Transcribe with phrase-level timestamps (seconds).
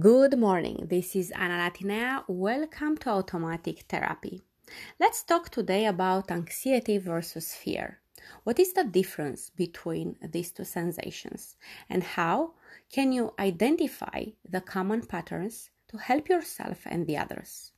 [0.00, 0.88] Good morning.
[0.90, 2.24] This is Anna Latinea.
[2.26, 4.42] Welcome to Automatic Therapy.
[4.98, 8.00] Let's talk today about anxiety versus fear.
[8.42, 11.56] What is the difference between these two sensations
[11.88, 12.54] and how
[12.92, 17.70] can you identify the common patterns to help yourself and the others?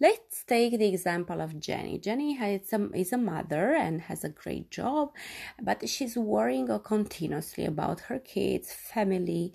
[0.00, 1.98] Let's take the example of Jenny.
[1.98, 5.12] Jenny is a mother and has a great job,
[5.60, 9.52] but she's worrying continuously about her kids, family,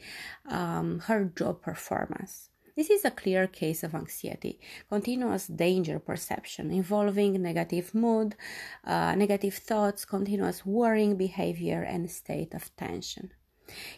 [0.48, 2.50] um, her job performance.
[2.76, 8.36] This is a clear case of anxiety, continuous danger perception involving negative mood,
[8.84, 13.32] uh, negative thoughts, continuous worrying behavior, and state of tension.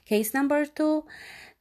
[0.05, 1.05] Case number two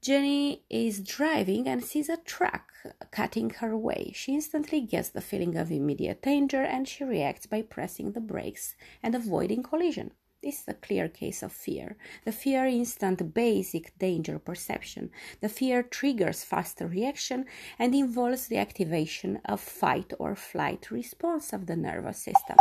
[0.00, 2.72] Jenny is driving and sees a truck
[3.10, 4.12] cutting her way.
[4.14, 8.76] She instantly gets the feeling of immediate danger and she reacts by pressing the brakes
[9.02, 10.12] and avoiding collision.
[10.42, 11.96] This is a clear case of fear.
[12.24, 15.10] The fear instant basic danger perception.
[15.40, 17.46] The fear triggers faster reaction
[17.78, 22.58] and involves the activation of fight or flight response of the nervous system.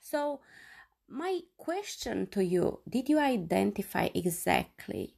[0.00, 0.40] So,
[1.08, 5.14] my question to you did you identify exactly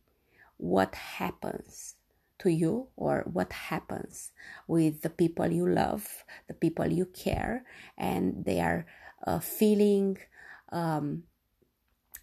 [0.56, 1.96] what happens
[2.38, 4.32] to you or what happens
[4.66, 7.64] with the people you love, the people you care,
[7.98, 8.86] and they are
[9.26, 10.16] uh, feeling
[10.72, 11.24] um,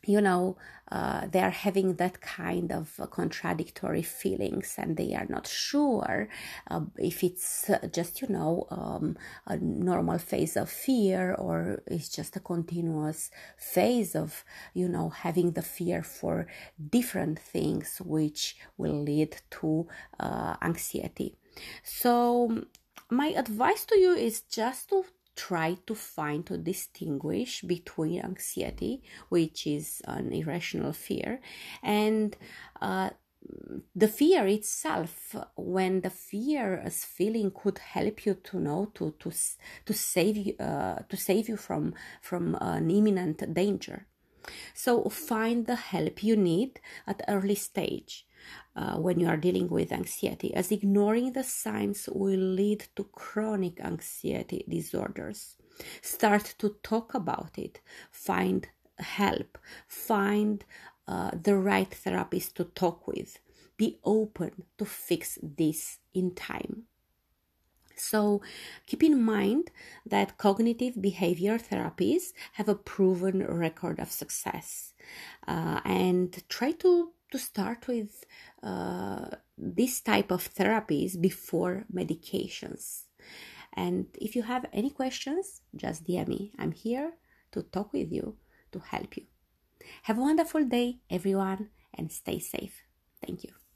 [0.07, 0.57] you know,
[0.89, 6.29] uh, they are having that kind of contradictory feelings and they are not sure
[6.71, 12.07] uh, if it's uh, just, you know, um, a normal phase of fear or it's
[12.07, 16.47] just a continuous phase of, you know, having the fear for
[16.89, 19.87] different things which will lead to
[20.21, 21.35] uh, anxiety.
[21.83, 22.63] So,
[23.09, 25.03] my advice to you is just to
[25.37, 31.39] try to find to distinguish between anxiety, which is an irrational fear,
[31.81, 32.35] and
[32.81, 33.11] uh,
[33.95, 39.31] the fear itself when the fear as feeling could help you to know to to
[39.85, 44.05] to save you uh, to save you from from an imminent danger
[44.73, 48.25] so find the help you need at early stage
[48.75, 53.79] uh, when you are dealing with anxiety, as ignoring the signs will lead to chronic
[53.79, 55.57] anxiety disorders.
[56.01, 57.81] Start to talk about it,
[58.11, 58.67] find
[58.99, 59.57] help,
[59.87, 60.63] find
[61.07, 63.39] uh, the right therapist to talk with.
[63.77, 66.86] Be open to fix this in time.
[67.99, 68.41] So
[68.85, 69.71] keep in mind
[70.05, 74.93] that cognitive behavior therapies have a proven record of success
[75.47, 78.23] uh, and try to to start with
[78.63, 83.03] uh, this type of therapies before medications.
[83.73, 86.51] And if you have any questions, just DM me.
[86.57, 87.13] I'm here
[87.51, 88.37] to talk with you,
[88.71, 89.25] to help you.
[90.03, 92.83] Have a wonderful day, everyone, and stay safe.
[93.21, 93.66] Thank you.